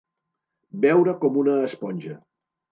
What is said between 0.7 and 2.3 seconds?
Beure com una esponja.